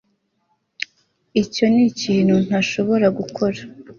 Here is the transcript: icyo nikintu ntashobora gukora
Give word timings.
icyo 1.41 1.65
nikintu 1.73 2.35
ntashobora 2.45 3.07
gukora 3.17 3.59